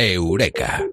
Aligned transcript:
Eureka. 0.00 0.86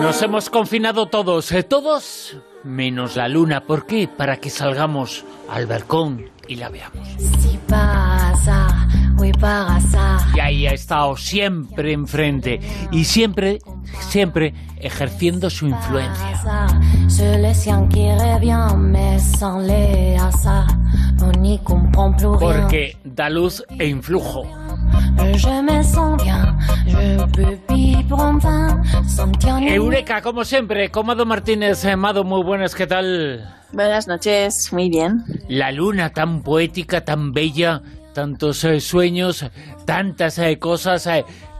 Nos 0.00 0.22
hemos 0.22 0.48
confinado 0.48 1.08
todos, 1.08 1.52
eh, 1.52 1.62
todos 1.62 2.38
menos 2.64 3.16
la 3.16 3.28
luna. 3.28 3.64
¿Por 3.64 3.84
qué? 3.86 4.08
Para 4.08 4.38
que 4.38 4.48
salgamos 4.48 5.26
al 5.50 5.66
balcón 5.66 6.30
y 6.48 6.56
la 6.56 6.70
veamos. 6.70 7.06
Y 10.34 10.40
ahí 10.40 10.66
ha 10.66 10.72
estado 10.72 11.16
siempre 11.18 11.92
enfrente 11.92 12.60
y 12.92 13.04
siempre, 13.04 13.58
siempre 14.08 14.54
ejerciendo 14.78 15.50
su 15.50 15.66
influencia. 15.66 16.40
Porque 22.38 22.96
da 23.04 23.30
luz 23.30 23.64
e 23.78 23.86
influjo. 23.86 24.42
Eureka, 29.66 30.20
como 30.20 30.44
siempre, 30.44 30.90
Comado 30.90 31.24
Martínez, 31.24 31.86
eh, 31.86 31.96
Mado, 31.96 32.22
muy 32.22 32.42
buenas, 32.42 32.74
¿qué 32.74 32.86
tal? 32.86 33.48
Buenas 33.72 34.06
noches, 34.06 34.70
muy 34.72 34.90
bien. 34.90 35.24
La 35.48 35.72
luna 35.72 36.10
tan 36.10 36.42
poética, 36.42 37.02
tan 37.02 37.32
bella, 37.32 37.80
tantos 38.12 38.62
eh, 38.64 38.78
sueños, 38.80 39.46
tantas 39.86 40.38
eh, 40.38 40.58
cosas, 40.58 41.08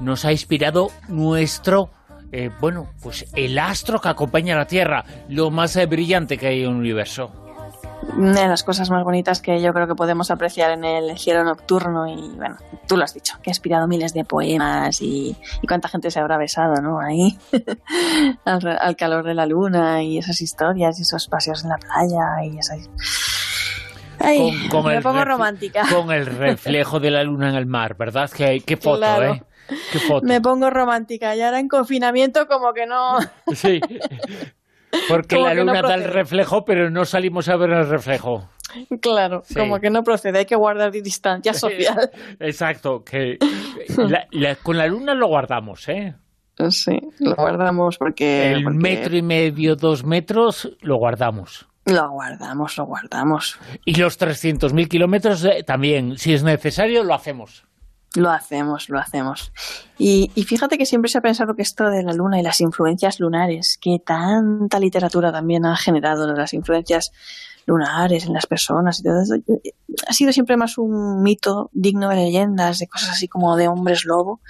nos 0.01 0.27
ha 0.27 0.33
inspirado 0.33 0.91
nuestro, 1.09 1.91
bueno, 2.61 2.89
pues 3.03 3.27
el 3.35 3.59
astro 3.59 4.01
que 4.01 4.09
acompaña 4.09 4.55
a 4.55 4.59
la 4.59 4.67
Tierra, 4.67 5.05
lo 5.29 5.51
más 5.51 5.79
brillante 5.89 6.39
que 6.39 6.49
hay 6.49 6.63
en 6.63 6.71
el 6.71 6.77
universo 6.77 7.33
una 8.15 8.43
de 8.43 8.49
las 8.49 8.63
cosas 8.63 8.91
más 8.91 9.05
bonitas 9.05 9.41
que 9.41 9.61
yo 9.61 9.73
creo 9.73 9.87
que 9.87 9.95
podemos 9.95 10.31
apreciar 10.31 10.71
en 10.71 10.85
el 10.85 11.19
cielo 11.19 11.45
nocturno 11.45 12.07
y 12.07 12.31
bueno, 12.37 12.57
tú 12.87 12.97
lo 12.97 13.05
has 13.05 13.15
dicho, 13.15 13.37
que 13.43 13.51
ha 13.51 13.53
inspirado 13.53 13.87
miles 13.89 14.15
de 14.15 14.25
poemas 14.25 15.01
y, 15.03 15.37
cuánta 15.67 15.89
gente 15.89 16.11
se 16.11 16.21
habrá 16.21 16.39
besado, 16.39 16.81
¿no? 16.81 17.01
Ahí, 17.01 17.37
al, 18.45 18.97
calor 18.97 19.25
de 19.25 19.35
la 19.35 19.47
luna 19.47 20.03
y 20.03 20.19
esas 20.19 20.41
historias 20.41 20.99
y 20.99 21.03
esos 21.03 21.27
paseos 21.29 21.65
en 21.65 21.71
la 21.71 21.79
playa 21.79 22.45
y 22.45 22.59
esas... 22.59 22.89
Ay, 24.19 24.53
me 24.85 25.03
pongo 25.03 25.25
romántica. 25.25 25.85
Con 25.93 26.11
el 26.11 26.25
reflejo 26.25 27.01
de 27.01 27.11
la 27.11 27.23
luna 27.23 27.51
en 27.51 27.57
el 27.57 27.67
mar, 27.67 27.97
¿verdad? 27.97 28.31
Qué, 28.35 28.63
qué 28.65 28.77
foto, 28.79 29.23
¿eh? 29.23 29.43
Qué 29.93 29.99
foto. 29.99 30.27
Me 30.27 30.41
pongo 30.41 30.71
romántica 30.71 31.35
y 31.37 31.41
ahora 31.41 31.59
en 31.59 31.69
confinamiento 31.69 32.47
como 32.47 32.73
que 32.73 32.87
no... 32.87 33.19
Sí, 33.55 33.81
porque 35.09 35.39
la 35.39 35.55
luna 35.55 35.83
da 35.83 35.95
el 35.95 36.05
reflejo, 36.05 36.65
pero 36.65 36.91
no 36.91 37.05
salimos 37.05 37.49
a 37.49 37.57
ver 37.57 37.71
el 37.71 37.89
reflejo. 37.89 38.49
Claro, 39.01 39.43
como 39.55 39.79
que 39.79 39.91
no 39.91 40.03
procede, 40.03 40.41
hay 40.41 40.47
que 40.47 40.57
guardar 40.57 40.91
distancia 40.91 41.55
social. 41.55 42.11
Exacto, 42.41 43.03
que 43.05 43.39
con 44.63 44.77
la 44.77 44.87
luna 44.87 45.15
lo 45.15 45.29
guardamos, 45.29 45.89
¿eh? 45.89 46.15
Sí, 46.71 46.99
lo 47.21 47.35
guardamos 47.35 47.99
porque... 47.99 48.53
El 48.53 48.65
metro 48.75 49.17
y 49.17 49.23
medio, 49.23 49.77
dos 49.77 50.05
metros, 50.05 50.77
lo 50.81 50.97
guardamos. 50.97 51.69
Lo 51.85 52.11
guardamos, 52.11 52.77
lo 52.79 52.87
guardamos. 52.87 53.59
Y 53.85 53.95
los 53.95 54.19
300.000 54.19 54.89
kilómetros 54.89 55.45
eh, 55.45 55.63
también, 55.65 56.17
si 56.17 56.33
es 56.33 56.43
necesario, 56.43 57.05
lo 57.05 57.15
hacemos. 57.15 57.65
Lo 58.17 58.31
hacemos, 58.31 58.89
lo 58.89 58.99
hacemos. 58.99 59.53
Y, 59.99 60.29
fíjate 60.47 60.79
que 60.79 60.87
siempre 60.87 61.11
se 61.11 61.19
ha 61.19 61.21
pensado 61.21 61.55
que 61.55 61.63
esto 61.63 61.91
de 61.91 62.03
la 62.03 62.13
luna 62.13 62.41
y 62.41 62.43
las 62.43 62.61
influencias 62.61 63.21
lunares, 63.21 63.79
que 63.81 63.99
tanta 64.05 64.81
literatura 64.81 65.33
también 65.33 65.67
ha 65.67 65.77
generado 65.77 66.27
las 66.35 66.55
influencias 66.55 67.13
lunares 67.67 68.27
en 68.27 68.33
las 68.33 68.47
personas 68.47 69.01
y 69.01 69.03
todo 69.03 69.21
eso, 69.21 69.35
ha 70.09 70.13
sido 70.13 70.33
siempre 70.33 70.57
más 70.57 70.79
un 70.79 71.23
mito 71.23 71.69
digno 71.73 72.09
de 72.09 72.17
leyendas, 72.17 72.79
de 72.79 72.87
cosas 72.87 73.11
así 73.11 73.29
como 73.29 73.57
de 73.57 73.69
hombres 73.69 74.05
lobo, 74.05 74.41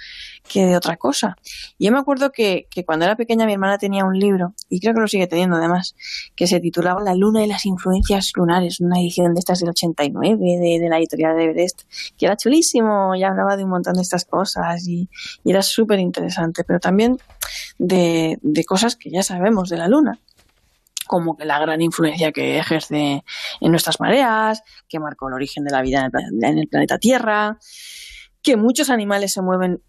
que 0.47 0.65
de 0.65 0.77
otra 0.77 0.97
cosa. 0.97 1.35
Yo 1.79 1.91
me 1.91 1.99
acuerdo 1.99 2.31
que, 2.31 2.67
cuando 2.85 3.05
era 3.05 3.15
pequeña 3.15 3.45
mi 3.45 3.53
hermana 3.53 3.77
tenía 3.77 4.05
un 4.05 4.17
libro, 4.17 4.53
y 4.69 4.79
creo 4.79 4.93
que 4.93 5.01
lo 5.01 5.07
sigue 5.07 5.27
teniendo 5.27 5.57
además, 5.57 5.95
que 6.35 6.47
se 6.47 6.59
titulaba 6.59 7.01
La 7.01 7.15
luna 7.15 7.43
y 7.43 7.47
las 7.47 7.65
influencias 7.65 8.31
lunares, 8.35 8.79
una 8.79 8.99
edición 8.99 9.33
de 9.33 9.39
estas 9.39 9.59
del 9.59 9.69
89 9.69 10.37
de, 10.37 10.79
de 10.79 10.89
la 10.89 10.99
editorial 10.99 11.35
de 11.35 11.45
Everest, 11.45 11.81
que 12.17 12.27
era 12.27 12.37
chulísimo 12.37 13.15
y 13.15 13.23
hablaba 13.23 13.56
de 13.57 13.63
un 13.63 13.71
montón 13.71 13.95
de 13.95 14.01
estas 14.01 14.25
cosas 14.25 14.87
y, 14.87 15.09
era 15.43 15.61
súper 15.61 15.99
interesante, 15.99 16.63
pero 16.63 16.79
también 16.79 17.17
de, 17.77 18.37
de 18.41 18.63
cosas 18.63 18.95
que 18.95 19.09
ya 19.09 19.23
sabemos 19.23 19.69
de 19.69 19.77
la 19.77 19.87
luna 19.87 20.19
como 21.07 21.37
que 21.37 21.45
la 21.45 21.57
gran 21.57 21.81
influencia 21.81 22.33
que 22.33 22.59
ejerce 22.59 23.23
en 23.61 23.71
nuestras 23.71 24.01
mareas, 24.01 24.61
que 24.89 24.99
marcó 24.99 25.29
el 25.29 25.35
origen 25.35 25.63
de 25.63 25.71
la 25.71 25.81
vida 25.81 26.09
en 26.11 26.57
el 26.57 26.67
planeta 26.67 26.97
Tierra, 26.97 27.57
que 28.43 28.57
muchos 28.57 28.89
animales 28.89 29.33
se 29.33 29.41
mueven 29.41 29.81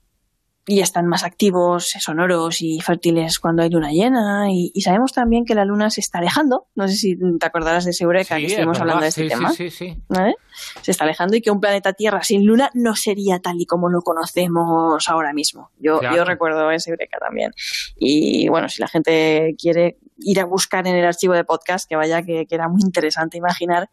y 0.68 0.80
están 0.80 1.06
más 1.06 1.24
activos, 1.24 1.94
sonoros 1.98 2.60
y 2.60 2.78
fértiles 2.82 3.38
cuando 3.38 3.62
hay 3.62 3.70
luna 3.70 3.90
llena. 3.90 4.48
Y, 4.50 4.78
sabemos 4.82 5.14
también 5.14 5.46
que 5.46 5.54
la 5.54 5.64
luna 5.64 5.88
se 5.88 6.02
está 6.02 6.18
alejando. 6.18 6.66
No 6.74 6.86
sé 6.86 6.94
si 6.94 7.16
te 7.16 7.46
acordarás 7.46 7.86
de 7.86 7.92
ese 7.92 8.04
Eureka 8.04 8.36
que 8.36 8.46
estuvimos 8.46 8.78
hablando 8.78 9.00
de 9.00 9.08
este 9.08 9.28
tema. 9.28 9.50
Sí, 9.50 9.70
sí, 9.70 9.96
Se 10.82 10.90
está 10.90 11.04
alejando 11.04 11.36
y 11.36 11.40
que 11.40 11.50
un 11.50 11.60
planeta 11.60 11.94
Tierra 11.94 12.22
sin 12.22 12.44
luna 12.44 12.70
no 12.74 12.94
sería 12.96 13.38
tal 13.38 13.58
y 13.58 13.64
como 13.64 13.88
lo 13.88 14.02
conocemos 14.02 15.08
ahora 15.08 15.32
mismo. 15.32 15.70
Yo, 15.78 16.02
yo 16.02 16.26
recuerdo 16.26 16.70
ese 16.70 16.90
Eureka 16.90 17.16
también. 17.18 17.52
Y 17.96 18.50
bueno, 18.50 18.68
si 18.68 18.82
la 18.82 18.88
gente 18.88 19.56
quiere 19.58 19.96
ir 20.18 20.38
a 20.38 20.44
buscar 20.44 20.86
en 20.86 20.96
el 20.96 21.06
archivo 21.06 21.32
de 21.32 21.44
podcast, 21.44 21.88
que 21.88 21.96
vaya 21.96 22.22
que, 22.22 22.44
que 22.46 22.54
era 22.54 22.68
muy 22.68 22.82
interesante 22.82 23.38
imaginar 23.38 23.88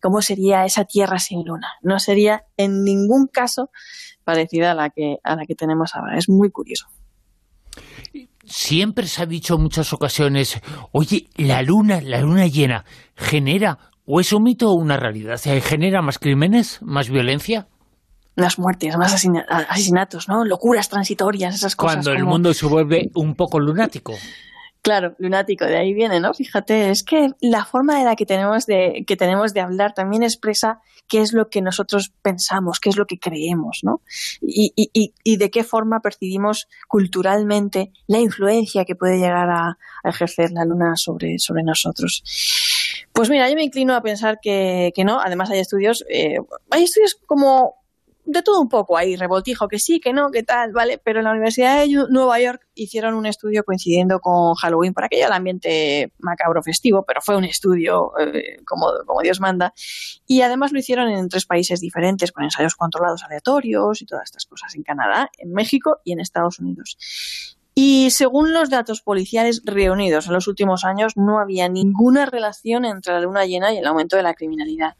cómo 0.00 0.22
sería 0.22 0.64
esa 0.64 0.84
Tierra 0.84 1.18
sin 1.18 1.44
luna. 1.44 1.74
No 1.82 1.98
sería 1.98 2.46
en 2.56 2.82
ningún 2.82 3.26
caso 3.26 3.70
parecida 4.24 4.72
a 4.72 4.74
la 4.74 4.90
que, 4.90 5.16
a 5.22 5.36
la 5.36 5.44
que 5.46 5.54
tenemos 5.54 5.94
ahora. 5.94 6.16
Es 6.16 6.28
muy 6.28 6.50
curioso. 6.50 6.86
Siempre 8.44 9.06
se 9.06 9.22
ha 9.22 9.26
dicho 9.26 9.54
en 9.54 9.62
muchas 9.62 9.92
ocasiones, 9.92 10.60
oye, 10.92 11.28
la 11.36 11.62
luna, 11.62 12.00
la 12.02 12.20
luna 12.20 12.46
llena, 12.46 12.84
genera, 13.16 13.78
o 14.06 14.20
es 14.20 14.32
un 14.32 14.42
mito 14.42 14.70
o 14.70 14.74
una 14.74 14.96
realidad, 14.96 15.40
¿genera 15.62 16.02
más 16.02 16.18
crímenes, 16.18 16.80
más 16.82 17.08
violencia? 17.08 17.68
Las 18.36 18.58
muertes, 18.58 18.96
más 18.98 19.14
asesinatos, 19.14 20.28
¿no? 20.28 20.44
Locuras 20.44 20.88
transitorias, 20.88 21.54
esas 21.54 21.76
cosas. 21.76 22.04
Cuando 22.04 22.12
el 22.12 22.24
mundo 22.24 22.52
se 22.52 22.66
vuelve 22.66 23.10
un 23.14 23.34
poco 23.34 23.60
lunático. 23.60 24.12
Claro, 24.84 25.14
lunático, 25.16 25.64
de 25.64 25.78
ahí 25.78 25.94
viene, 25.94 26.20
¿no? 26.20 26.34
Fíjate, 26.34 26.90
es 26.90 27.02
que 27.04 27.30
la 27.40 27.64
forma 27.64 27.98
de 27.98 28.04
la 28.04 28.16
que 28.16 28.26
tenemos 28.26 28.66
de, 28.66 29.02
que 29.06 29.16
tenemos 29.16 29.54
de 29.54 29.62
hablar 29.62 29.94
también 29.94 30.22
expresa 30.22 30.82
qué 31.08 31.22
es 31.22 31.32
lo 31.32 31.48
que 31.48 31.62
nosotros 31.62 32.12
pensamos, 32.20 32.80
qué 32.80 32.90
es 32.90 32.98
lo 32.98 33.06
que 33.06 33.18
creemos, 33.18 33.80
¿no? 33.82 34.02
Y, 34.42 34.74
y, 34.76 35.14
y 35.24 35.36
de 35.38 35.50
qué 35.50 35.64
forma 35.64 36.00
percibimos 36.00 36.68
culturalmente 36.86 37.92
la 38.08 38.18
influencia 38.18 38.84
que 38.84 38.94
puede 38.94 39.16
llegar 39.16 39.48
a, 39.48 39.78
ejercer 40.06 40.50
la 40.50 40.66
luna 40.66 40.96
sobre, 40.96 41.38
sobre 41.38 41.62
nosotros. 41.62 42.22
Pues 43.14 43.30
mira, 43.30 43.48
yo 43.48 43.54
me 43.54 43.64
inclino 43.64 43.94
a 43.94 44.02
pensar 44.02 44.38
que, 44.42 44.92
que 44.94 45.02
no. 45.02 45.18
Además 45.18 45.50
hay 45.50 45.60
estudios, 45.60 46.04
eh, 46.10 46.36
hay 46.68 46.82
estudios 46.82 47.16
como 47.24 47.83
de 48.26 48.42
todo 48.42 48.60
un 48.60 48.68
poco 48.68 48.96
ahí, 48.96 49.16
revoltijo, 49.16 49.68
que 49.68 49.78
sí, 49.78 50.00
que 50.00 50.12
no, 50.12 50.30
que 50.30 50.42
tal, 50.42 50.72
¿vale? 50.72 50.98
Pero 51.02 51.20
en 51.20 51.24
la 51.24 51.32
Universidad 51.32 51.80
de 51.80 52.06
Nueva 52.10 52.40
York 52.40 52.66
hicieron 52.74 53.14
un 53.14 53.26
estudio 53.26 53.64
coincidiendo 53.64 54.20
con 54.20 54.54
Halloween, 54.54 54.94
por 54.94 55.04
aquello 55.04 55.26
el 55.26 55.32
ambiente 55.32 56.12
macabro 56.18 56.62
festivo, 56.62 57.04
pero 57.06 57.20
fue 57.20 57.36
un 57.36 57.44
estudio 57.44 58.12
eh, 58.18 58.58
como, 58.66 58.86
como 59.06 59.20
Dios 59.20 59.40
manda. 59.40 59.74
Y 60.26 60.42
además 60.42 60.72
lo 60.72 60.78
hicieron 60.78 61.08
en 61.08 61.28
tres 61.28 61.46
países 61.46 61.80
diferentes, 61.80 62.32
con 62.32 62.44
ensayos 62.44 62.74
controlados 62.74 63.22
aleatorios 63.24 64.00
y 64.02 64.06
todas 64.06 64.24
estas 64.24 64.46
cosas, 64.46 64.74
en 64.74 64.82
Canadá, 64.82 65.30
en 65.38 65.52
México 65.52 65.98
y 66.04 66.12
en 66.12 66.20
Estados 66.20 66.58
Unidos. 66.58 67.53
Y 67.74 68.10
según 68.10 68.52
los 68.52 68.70
datos 68.70 69.00
policiales 69.00 69.62
reunidos 69.64 70.26
en 70.26 70.34
los 70.34 70.46
últimos 70.46 70.84
años, 70.84 71.16
no 71.16 71.40
había 71.40 71.68
ninguna 71.68 72.24
relación 72.24 72.84
entre 72.84 73.14
la 73.14 73.20
luna 73.20 73.46
llena 73.46 73.72
y 73.72 73.78
el 73.78 73.86
aumento 73.86 74.16
de 74.16 74.22
la 74.22 74.34
criminalidad. 74.34 74.94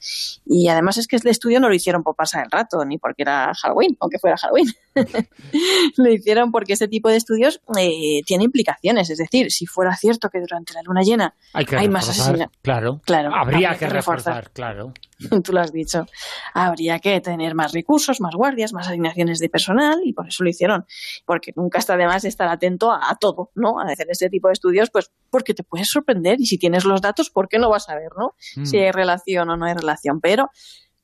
Y 0.44 0.68
además 0.68 0.96
es 0.96 1.06
que 1.06 1.16
este 1.16 1.30
estudio 1.30 1.60
no 1.60 1.68
lo 1.68 1.74
hicieron 1.74 2.02
por 2.02 2.16
pasar 2.16 2.44
el 2.44 2.50
rato, 2.50 2.84
ni 2.84 2.98
porque 2.98 3.22
era 3.22 3.52
Halloween, 3.54 3.96
aunque 4.00 4.18
fuera 4.18 4.36
Halloween. 4.36 4.66
lo 5.96 6.10
hicieron 6.10 6.52
porque 6.52 6.74
este 6.74 6.88
tipo 6.88 7.08
de 7.08 7.16
estudios 7.16 7.60
eh, 7.78 8.20
tiene 8.26 8.44
implicaciones. 8.44 9.10
Es 9.10 9.18
decir, 9.18 9.50
si 9.50 9.66
fuera 9.66 9.96
cierto 9.96 10.30
que 10.30 10.40
durante 10.40 10.74
la 10.74 10.82
luna 10.82 11.02
llena 11.02 11.34
hay, 11.52 11.88
más 11.88 12.08
asesinatos. 12.08 12.56
Claro, 12.62 13.00
claro. 13.04 13.34
Habría, 13.34 13.76
que, 13.76 13.88
reforzar, 13.88 14.50
claro. 14.52 14.92
Tú 15.44 15.52
lo 15.52 15.60
has 15.60 15.72
dicho. 15.72 16.06
Habría 16.52 16.98
que 16.98 17.20
tener 17.20 17.54
más 17.54 17.72
recursos, 17.72 18.20
más 18.20 18.34
guardias, 18.34 18.72
más 18.72 18.88
asignaciones 18.88 19.38
de 19.38 19.48
personal 19.48 20.00
y 20.04 20.12
por 20.12 20.28
eso 20.28 20.44
lo 20.44 20.50
hicieron. 20.50 20.86
Porque 21.24 21.52
nunca 21.56 21.78
está 21.78 21.96
de 21.96 22.06
más 22.06 22.24
estar 22.24 22.48
atento 22.48 22.92
a, 22.92 23.16
todo, 23.20 23.50
¿no? 23.54 23.80
A 23.80 23.84
hacer 23.84 24.06
este 24.10 24.28
tipo 24.28 24.48
de 24.48 24.54
estudios, 24.54 24.90
pues 24.90 25.10
porque 25.30 25.54
te 25.54 25.62
puedes 25.62 25.88
sorprender 25.88 26.40
y 26.40 26.46
si 26.46 26.58
tienes 26.58 26.84
los 26.84 27.00
datos, 27.00 27.30
¿por 27.30 27.48
qué 27.48 27.58
no 27.58 27.70
vas 27.70 27.88
a 27.88 27.94
ver, 27.94 28.10
¿no? 28.16 28.34
Mm. 28.56 28.64
Si 28.64 28.78
hay 28.78 28.90
relación 28.90 29.48
o 29.50 29.56
no 29.56 29.66
hay 29.66 29.74
relación. 29.74 30.20
Pero 30.20 30.50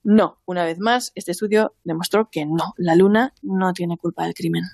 no, 0.02 0.38
una 0.46 0.64
vez 0.64 0.78
más, 0.78 1.12
este 1.14 1.32
estudio 1.32 1.74
demostró 1.84 2.28
que 2.30 2.46
no, 2.46 2.74
la 2.76 2.94
luna 2.94 3.34
no 3.42 3.72
tiene 3.72 3.96
culpa 3.96 4.24
del 4.24 4.34
crimen. 4.34 4.64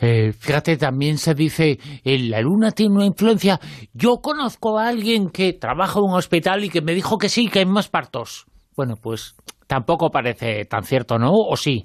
Eh, 0.00 0.32
fíjate, 0.36 0.76
también 0.76 1.18
se 1.18 1.34
dice, 1.34 1.78
eh, 2.04 2.18
la 2.18 2.40
luna 2.40 2.72
tiene 2.72 2.96
una 2.96 3.06
influencia. 3.06 3.60
Yo 3.92 4.20
conozco 4.20 4.78
a 4.78 4.88
alguien 4.88 5.30
que 5.30 5.52
trabaja 5.52 5.98
en 5.98 6.06
un 6.06 6.14
hospital 6.14 6.64
y 6.64 6.68
que 6.68 6.82
me 6.82 6.94
dijo 6.94 7.16
que 7.16 7.28
sí, 7.28 7.48
que 7.48 7.60
hay 7.60 7.66
más 7.66 7.88
partos. 7.88 8.46
Bueno, 8.76 8.96
pues 8.96 9.36
tampoco 9.66 10.10
parece 10.10 10.64
tan 10.64 10.84
cierto, 10.84 11.18
¿no? 11.18 11.32
¿O 11.32 11.56
sí? 11.56 11.84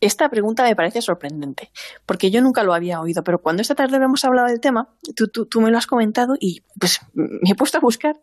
Esta 0.00 0.28
pregunta 0.28 0.64
me 0.64 0.74
parece 0.74 1.00
sorprendente, 1.00 1.70
porque 2.06 2.30
yo 2.30 2.42
nunca 2.42 2.64
lo 2.64 2.74
había 2.74 3.00
oído, 3.00 3.22
pero 3.22 3.40
cuando 3.40 3.62
esta 3.62 3.74
tarde 3.74 3.96
hemos 3.96 4.24
hablado 4.24 4.48
del 4.48 4.60
tema, 4.60 4.88
tú, 5.14 5.28
tú 5.28 5.60
me 5.60 5.70
lo 5.70 5.78
has 5.78 5.86
comentado 5.86 6.34
y 6.40 6.62
pues 6.78 7.00
me 7.14 7.50
he 7.50 7.54
puesto 7.54 7.78
a 7.78 7.80
buscar 7.80 8.16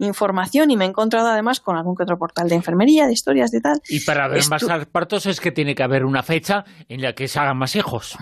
información 0.00 0.70
y 0.70 0.76
me 0.76 0.84
he 0.84 0.88
encontrado 0.88 1.28
además 1.28 1.60
con 1.60 1.76
algún 1.76 1.96
que 1.96 2.02
otro 2.02 2.18
portal 2.18 2.48
de 2.48 2.56
enfermería, 2.56 3.06
de 3.06 3.12
historias, 3.12 3.50
de 3.50 3.60
tal. 3.60 3.80
Y 3.88 4.00
para 4.00 4.28
ver 4.28 4.42
más 4.48 4.64
partos 4.90 5.26
es 5.26 5.40
que 5.40 5.52
tiene 5.52 5.74
que 5.74 5.82
haber 5.82 6.04
una 6.04 6.22
fecha 6.22 6.64
en 6.88 7.02
la 7.02 7.14
que 7.14 7.28
se 7.28 7.38
hagan 7.38 7.58
más 7.58 7.76
hijos. 7.76 8.16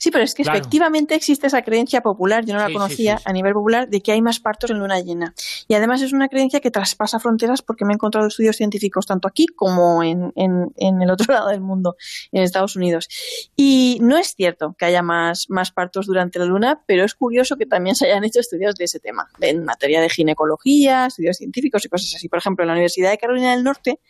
Sí, 0.00 0.10
pero 0.10 0.24
es 0.24 0.34
que 0.34 0.40
efectivamente 0.40 1.14
existe 1.14 1.46
esa 1.46 1.60
creencia 1.60 2.00
popular, 2.00 2.46
yo 2.46 2.54
no 2.54 2.60
la 2.60 2.72
conocía 2.72 3.20
a 3.22 3.34
nivel 3.34 3.52
popular, 3.52 3.86
de 3.86 4.00
que 4.00 4.12
hay 4.12 4.22
más 4.22 4.40
partos 4.40 4.70
en 4.70 4.78
luna 4.78 4.98
llena. 4.98 5.34
Y 5.68 5.74
además 5.74 6.00
es 6.00 6.14
una 6.14 6.28
creencia 6.28 6.60
que 6.60 6.70
traspasa 6.70 7.20
fronteras 7.20 7.60
porque 7.60 7.84
me 7.84 7.92
he 7.92 7.96
encontrado 7.96 8.26
estudios 8.26 8.56
científicos 8.56 9.04
tanto 9.04 9.28
aquí 9.28 9.44
como 9.44 10.02
en, 10.02 10.32
en, 10.36 11.02
el 11.02 11.10
otro 11.10 11.26
lado 11.34 11.50
del 11.50 11.60
mundo, 11.60 11.96
en 12.32 12.42
Estados 12.42 12.76
Unidos. 12.76 13.08
Y 13.56 13.98
no 14.00 14.16
es 14.16 14.34
cierto 14.34 14.74
que 14.78 14.86
haya 14.86 15.02
más, 15.02 15.50
más 15.50 15.70
partos 15.70 16.06
durante 16.06 16.38
la 16.38 16.46
luna, 16.46 16.82
pero 16.86 17.04
es 17.04 17.14
curioso 17.14 17.58
que 17.58 17.66
también 17.66 17.94
se 17.94 18.06
hayan 18.06 18.24
hecho 18.24 18.40
estudios 18.40 18.76
de 18.76 18.84
ese 18.84 19.00
tema, 19.00 19.28
en 19.42 19.66
materia 19.66 20.00
de 20.00 20.08
ginecología, 20.08 21.08
estudios 21.08 21.36
científicos 21.36 21.84
y 21.84 21.90
cosas 21.90 22.14
así. 22.14 22.26
Por 22.30 22.38
ejemplo, 22.38 22.62
en 22.62 22.68
la 22.68 22.72
Universidad 22.72 23.10
de 23.10 23.18
Carolina 23.18 23.50
del 23.54 23.64
Norte 23.64 24.00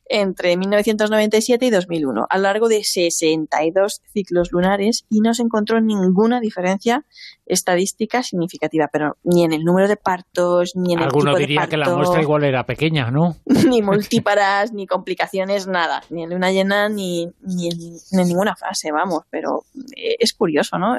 entre 0.07 0.59
1997 0.59 1.65
y 1.65 1.71
2001, 1.71 2.27
a 2.29 2.37
lo 2.37 2.43
largo 2.43 2.69
de 2.69 2.85
62 2.85 4.03
ciclos 4.13 4.53
lunares 4.53 5.07
y 5.09 5.21
no 5.21 5.33
se 5.33 5.41
encontró 5.43 5.81
ninguna 5.81 6.41
diferencia 6.41 7.07
estadística 7.47 8.23
significativa, 8.23 8.89
pero 8.93 9.17
ni 9.23 9.45
en 9.45 9.53
el 9.53 9.65
número 9.65 9.89
de 9.89 9.97
partos, 9.97 10.73
ni 10.77 10.95
en 10.95 11.01
el 11.01 11.05
Alguno 11.07 11.33
tipo 11.33 11.39
diría 11.39 11.67
que 11.67 11.77
la 11.77 11.95
muestra 11.95 12.23
igual 12.23 12.45
era 12.45 12.65
pequeña, 12.65 13.11
¿no? 13.11 13.37
ni 13.69 13.83
multíparas, 13.83 14.73
ni 14.73 14.87
complicaciones, 14.87 15.67
nada, 15.67 16.03
ni 16.11 16.25
en 16.25 16.31
luna 16.31 16.53
llena, 16.53 16.89
ni, 16.89 17.29
ni, 17.43 17.69
en, 17.69 18.27
ninguna 18.27 18.57
fase, 18.57 18.93
vamos, 18.93 19.25
pero 19.31 19.65
eh, 19.97 20.17
es 20.19 20.33
curioso, 20.33 20.79
¿no? 20.79 20.97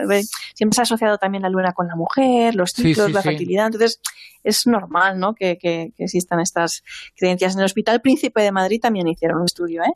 Siempre 0.54 0.76
se 0.76 0.82
ha 0.82 0.84
asociado 0.84 1.18
también 1.18 1.42
la 1.42 1.50
luna 1.50 1.74
con 1.74 1.88
la 1.88 1.96
mujer, 1.96 2.56
los 2.56 2.72
ciclos, 2.72 3.12
la 3.12 3.22
fertilidad, 3.22 3.68
entonces 3.68 4.00
es 4.46 4.68
normal 4.68 5.20
¿no? 5.20 5.34
Que, 5.34 5.58
existan 5.98 6.40
estas 6.40 6.84
creencias. 7.16 7.54
En 7.54 7.60
el 7.60 7.66
Hospital 7.66 8.02
Príncipe 8.02 8.42
de 8.42 8.52
Madrid 8.52 8.80
también 8.82 9.08
hicieron 9.08 9.40
un 9.40 9.46
estudio 9.46 9.84
¿eh? 9.84 9.94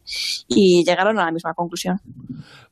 y 0.48 0.84
llegaron 0.84 1.18
a 1.20 1.26
la 1.26 1.32
misma 1.32 1.54
conclusión. 1.54 2.02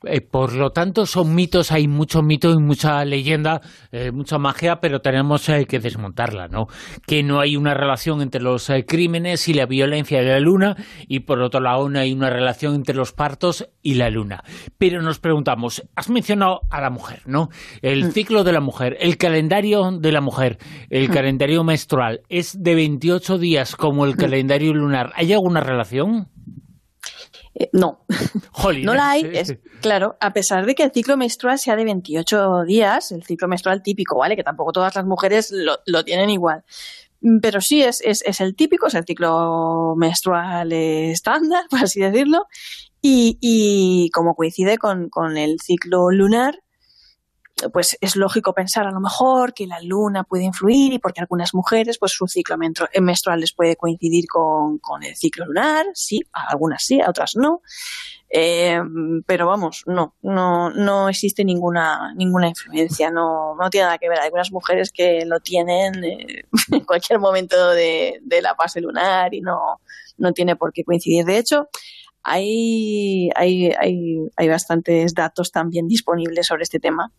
Eh, 0.04 0.22
por 0.22 0.54
lo 0.54 0.72
tanto, 0.72 1.06
son 1.06 1.34
mitos, 1.34 1.72
hay 1.72 1.88
mucho 1.88 2.22
mito 2.22 2.52
y 2.52 2.58
mucha 2.58 3.04
leyenda, 3.04 3.62
eh, 3.92 4.12
mucha 4.12 4.38
magia, 4.38 4.80
pero 4.80 5.02
tenemos 5.02 5.50
eh, 5.50 5.66
que 5.66 5.80
desmontarla, 5.80 6.48
¿no? 6.48 6.68
Que 7.06 7.24
no 7.24 7.40
hay 7.40 7.58
una 7.58 7.74
relación 7.74 8.22
entre 8.22 8.42
los 8.42 8.72
crímenes 8.88 9.48
y 9.48 9.54
la 9.54 9.66
violencia 9.66 10.20
de 10.20 10.26
la 10.26 10.40
luna 10.40 10.76
y 11.08 11.22
por 11.22 11.42
otro 11.42 11.62
lado 11.62 11.90
no 11.90 12.00
hay 12.00 12.14
una 12.14 12.30
relación 12.30 12.76
entre 12.76 12.96
los 12.96 13.14
partos 13.14 13.68
y 13.82 13.96
la 13.96 14.10
luna. 14.10 14.44
Pero 14.78 15.02
nos 15.02 15.20
preguntamos, 15.20 15.84
has 15.96 16.10
mencionado 16.10 16.62
a 16.70 16.82
la 16.82 16.90
mujer, 16.90 17.22
¿no? 17.26 17.50
El 17.82 18.06
mm. 18.06 18.12
ciclo 18.12 18.44
de 18.44 18.54
la 18.54 18.62
mujer, 18.62 18.98
el 19.00 19.18
calendario 19.18 19.92
de 19.92 20.12
la 20.12 20.22
mujer, 20.22 20.58
el 20.90 21.10
mm. 21.10 21.14
calendario 21.14 21.64
menstrual 21.64 22.22
es 22.30 22.62
de 22.62 22.76
28 22.76 23.38
días 23.38 23.76
como 23.76 24.06
el 24.06 24.14
mm. 24.14 24.18
calendario 24.18 24.74
lunar. 24.74 25.12
¿Hay 25.16 25.34
alguna 25.34 25.62
relación? 25.62 26.28
Eh, 27.60 27.70
no, 27.74 28.06
no 28.84 28.94
la 28.94 29.10
hay, 29.10 29.32
es, 29.34 29.58
claro, 29.82 30.16
a 30.20 30.32
pesar 30.32 30.68
de 30.68 30.76
que 30.76 30.84
el 30.84 30.92
ciclo 30.92 31.18
menstrual 31.18 31.58
sea 31.58 31.76
de 31.76 31.86
28 31.86 32.66
días, 32.66 33.12
el 33.12 33.24
ciclo 33.24 33.48
menstrual 33.48 33.82
típico, 33.82 34.20
¿vale? 34.20 34.36
Que 34.36 34.44
tampoco 34.44 34.72
todas 34.72 34.96
las 34.96 35.06
mujeres 35.06 35.52
lo, 35.52 36.04
tienen 36.04 36.30
igual. 36.30 36.64
Mm, 37.22 37.40
pero 37.40 37.60
sí, 37.60 37.82
es, 37.82 38.02
es, 38.02 38.42
el 38.42 38.56
típico, 38.56 38.86
es 38.86 38.94
el 38.94 39.06
ciclo 39.06 39.96
menstrual 39.98 40.72
estándar, 40.72 41.64
por 41.72 41.80
así 41.80 42.00
decirlo, 42.00 42.46
y, 43.02 43.40
y 43.42 44.12
como 44.12 44.36
coincide 44.36 44.78
con, 44.78 45.10
con 45.10 45.36
el 45.36 45.60
ciclo 45.60 46.12
lunar, 46.12 46.60
pues 47.74 47.98
es 48.02 48.16
lógico 48.16 48.54
pensar 48.54 48.86
a 48.88 48.92
lo 48.92 49.00
mejor 49.00 49.54
que 49.54 49.68
la 49.68 49.82
luna 49.82 50.24
puede 50.24 50.44
influir 50.44 50.94
y 50.94 51.00
porque 51.00 51.22
algunas 51.22 51.54
mujeres 51.54 51.98
pues 51.98 52.12
su 52.12 52.28
ciclo 52.28 52.58
menstrual 52.58 53.40
les 53.40 53.54
puede 53.54 53.76
coincidir 53.76 54.26
con, 54.28 54.80
el 55.04 55.16
ciclo 55.16 55.46
lunar, 55.46 55.86
sí, 55.94 56.22
a 56.34 56.52
algunas 56.52 56.84
sí, 56.84 57.02
a 57.02 57.10
otras 57.10 57.36
no. 57.36 57.62
Eh, 58.30 58.80
pero 59.26 59.48
vamos, 59.48 59.84
no, 59.86 60.16
no, 60.22 60.70
no 60.70 61.08
existe 61.08 61.46
ninguna, 61.46 62.14
ninguna 62.14 62.50
influencia, 62.50 63.10
no, 63.10 63.56
no 63.56 63.70
tiene 63.70 63.86
nada 63.86 63.98
que 63.98 64.10
ver. 64.10 64.20
Hay 64.20 64.26
algunas 64.26 64.52
mujeres 64.52 64.92
que 64.92 65.26
lo 65.26 65.40
tienen 65.40 66.04
eh, 66.04 66.44
en 66.72 66.82
cualquier 66.82 67.20
momento 67.20 67.72
de, 67.72 68.20
de 68.22 68.42
la 68.42 68.54
fase 68.56 68.82
lunar 68.82 69.34
y 69.34 69.42
no, 69.42 69.80
no 70.18 70.34
tiene 70.34 70.56
por 70.56 70.74
qué 70.74 70.84
coincidir. 70.84 71.26
De 71.26 71.38
hecho, 71.38 71.70
hay, 72.28 73.30
hay, 73.36 73.72
hay, 73.80 74.18
hay 74.36 74.48
bastantes 74.50 75.14
datos 75.14 75.52
también 75.52 75.88
disponibles 75.88 76.48
sobre 76.48 76.64
este 76.64 76.80
tema. 76.80 77.14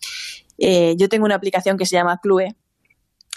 Eh, 0.59 0.97
yo 0.99 1.09
tengo 1.09 1.25
una 1.25 1.35
aplicación 1.35 1.79
que 1.79 1.87
se 1.87 1.97
llama 1.97 2.21
Clue, 2.23 2.55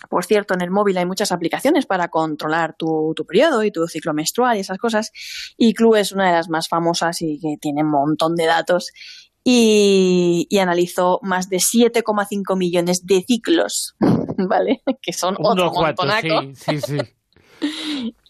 por 0.10 0.26
cierto, 0.26 0.54
en 0.54 0.62
el 0.62 0.72
móvil 0.72 0.98
hay 0.98 1.06
muchas 1.06 1.32
aplicaciones 1.32 1.86
para 1.86 2.10
controlar 2.10 2.76
tu, 2.78 3.14
tu, 3.16 3.26
periodo 3.26 3.64
y 3.64 3.72
tu 3.72 3.88
ciclo 3.88 4.14
menstrual 4.14 4.58
y 4.58 4.62
esas 4.62 4.78
cosas. 4.78 5.12
Y 5.58 5.74
Clue 5.74 6.00
es 6.00 6.12
una 6.12 6.28
de 6.28 6.34
las 6.34 6.50
más 6.50 6.68
famosas 6.68 7.22
y 7.22 7.40
que 7.40 7.58
tiene 7.62 7.84
un 7.84 7.92
montón 7.92 8.36
de 8.36 8.46
datos. 8.46 8.92
Y, 9.44 10.48
y 10.50 10.60
analizó 10.60 11.20
más 11.24 11.50
de 11.50 11.58
7,5 11.58 12.58
millones 12.58 13.06
de 13.06 13.24
ciclos, 13.26 13.96
¿vale? 14.38 14.84
Que 15.02 15.14
son 15.14 15.36
otro 15.40 15.72
montonaco. 15.72 16.42
Sí, 16.54 16.80
sí, 16.80 16.82
sí. 16.82 16.98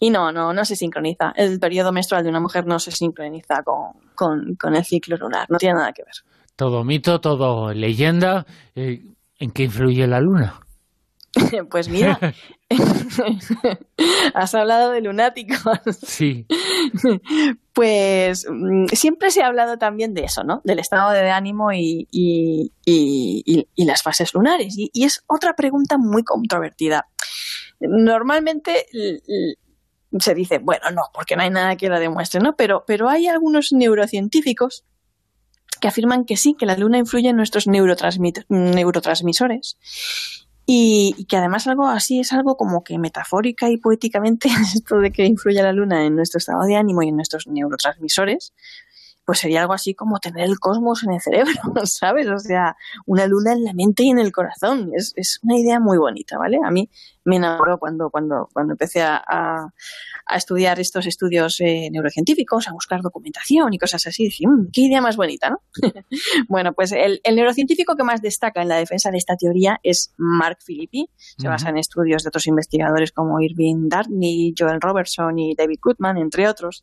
Y 0.00 0.10
no, 0.10 0.32
no, 0.32 0.52
no 0.52 0.64
se 0.64 0.76
sincroniza. 0.76 1.32
El 1.36 1.58
periodo 1.58 1.92
menstrual 1.92 2.22
de 2.24 2.30
una 2.30 2.40
mujer 2.40 2.66
no 2.66 2.78
se 2.78 2.90
sincroniza 2.90 3.62
con, 3.62 4.74
el 4.74 4.84
ciclo 4.84 5.16
lunar, 5.16 5.46
no 5.50 5.58
tiene 5.58 5.74
nada 5.74 5.92
que 5.92 6.02
ver. 6.04 6.14
Todo 6.56 6.84
mito, 6.84 7.20
todo 7.20 7.72
leyenda. 7.72 8.46
Eh, 8.74 9.02
¿En 9.38 9.50
qué 9.50 9.64
influye 9.64 10.06
la 10.06 10.20
luna? 10.20 10.60
pues 11.70 11.88
mira, 11.88 12.18
has 14.34 14.54
hablado 14.54 14.90
de 14.92 15.00
lunáticos. 15.00 15.58
Sí. 16.02 16.46
Pues 17.74 18.46
mm, 18.50 18.88
siempre 18.92 19.30
se 19.30 19.42
ha 19.42 19.46
hablado 19.46 19.78
también 19.78 20.12
de 20.12 20.24
eso, 20.24 20.44
¿no? 20.44 20.60
Del 20.62 20.78
estado 20.78 21.10
de 21.10 21.30
ánimo 21.30 21.72
y, 21.72 22.70
las 23.76 24.02
fases 24.02 24.34
lunares. 24.34 24.74
y, 24.76 24.90
es 25.02 25.24
otra 25.26 25.54
pregunta 25.54 25.96
muy 25.96 26.22
controvertida. 26.22 27.08
Normalmente 27.80 28.86
se 30.18 30.34
dice, 30.34 30.58
bueno, 30.58 30.90
no, 30.90 31.02
porque 31.14 31.36
no 31.36 31.42
hay 31.42 31.50
nada 31.50 31.76
que 31.76 31.88
la 31.88 31.98
demuestre, 31.98 32.40
¿no? 32.40 32.56
Pero, 32.56 32.84
pero 32.86 33.08
hay 33.08 33.28
algunos 33.28 33.72
neurocientíficos 33.72 34.84
que 35.80 35.88
afirman 35.88 36.24
que 36.24 36.36
sí, 36.36 36.54
que 36.58 36.66
la 36.66 36.76
luna 36.76 36.98
influye 36.98 37.28
en 37.28 37.36
nuestros 37.36 37.66
neurotransmisores 37.66 39.78
y, 40.64 41.26
que 41.28 41.36
además 41.36 41.66
algo 41.66 41.88
así 41.88 42.20
es 42.20 42.32
algo 42.32 42.56
como 42.56 42.84
que 42.84 42.98
metafórica 42.98 43.68
y 43.68 43.78
poéticamente 43.78 44.48
esto 44.74 44.98
de 44.98 45.10
que 45.10 45.26
influye 45.26 45.62
la 45.62 45.72
luna 45.72 46.06
en 46.06 46.14
nuestro 46.14 46.38
estado 46.38 46.62
de 46.64 46.76
ánimo 46.76 47.02
y 47.02 47.08
en 47.08 47.16
nuestros 47.16 47.48
neurotransmisores, 47.48 48.52
pues 49.24 49.38
sería 49.38 49.62
algo 49.62 49.72
así 49.72 49.94
como 49.94 50.18
tener 50.18 50.44
el 50.44 50.58
cosmos 50.58 51.02
en 51.04 51.12
el 51.12 51.20
cerebro, 51.20 51.52
¿sabes? 51.84 52.28
O 52.28 52.38
sea, 52.38 52.76
una 53.06 53.26
luna 53.26 53.52
en 53.52 53.64
la 53.64 53.72
mente 53.72 54.04
y 54.04 54.10
en 54.10 54.18
el 54.18 54.32
corazón. 54.32 54.90
Es, 54.94 55.12
es 55.16 55.40
una 55.42 55.58
idea 55.58 55.80
muy 55.80 55.98
bonita, 55.98 56.38
¿vale? 56.38 56.58
A 56.64 56.70
mí 56.70 56.90
me 57.24 57.36
enamoró 57.36 57.78
cuando, 57.78 58.10
cuando, 58.10 58.48
cuando 58.52 58.72
empecé 58.72 59.02
a, 59.02 59.22
a, 59.26 60.36
estudiar 60.36 60.80
estos 60.80 61.06
estudios 61.06 61.60
eh, 61.60 61.88
neurocientíficos, 61.90 62.68
a 62.68 62.72
buscar 62.72 63.00
documentación 63.00 63.72
y 63.72 63.78
cosas 63.78 64.06
así. 64.06 64.24
Dije, 64.24 64.46
mm, 64.46 64.70
qué 64.72 64.82
idea 64.82 65.00
más 65.00 65.16
bonita, 65.16 65.50
¿no? 65.50 65.60
bueno, 66.48 66.72
pues 66.72 66.92
el, 66.92 67.20
el, 67.22 67.36
neurocientífico 67.36 67.96
que 67.96 68.04
más 68.04 68.22
destaca 68.22 68.62
en 68.62 68.68
la 68.68 68.76
defensa 68.76 69.10
de 69.10 69.18
esta 69.18 69.36
teoría 69.36 69.78
es 69.82 70.14
Mark 70.16 70.58
Filippi. 70.64 71.10
Se 71.38 71.48
basa 71.48 71.70
en 71.70 71.78
estudios 71.78 72.22
de 72.22 72.28
otros 72.28 72.46
investigadores 72.46 73.12
como 73.12 73.40
Irving 73.40 73.88
Dartney, 73.88 74.54
Joel 74.58 74.80
Robertson 74.80 75.38
y 75.38 75.54
David 75.54 75.78
Goodman, 75.82 76.18
entre 76.18 76.48
otros. 76.48 76.82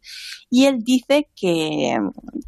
Y 0.49 0.65
él 0.65 0.83
dice 0.83 1.29
que, 1.35 1.97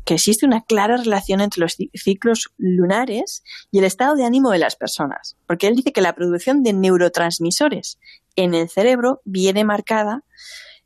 que 0.05 0.15
existe 0.15 0.46
una 0.46 0.63
clara 0.63 0.98
relación 0.98 1.41
entre 1.41 1.62
los 1.62 1.77
ciclos 1.93 2.51
lunares 2.58 3.43
y 3.72 3.79
el 3.79 3.86
estado 3.86 4.15
de 4.15 4.25
ánimo 4.25 4.51
de 4.51 4.60
las 4.60 4.75
personas. 4.75 5.38
Porque 5.48 5.67
él 5.67 5.75
dice 5.75 5.93
que 5.93 6.01
la 6.01 6.15
producción 6.15 6.63
de 6.63 6.74
neurotransmisores 6.74 8.00
en 8.36 8.53
el 8.53 8.70
cerebro 8.70 9.22
viene 9.25 9.63
marcada 9.63 10.24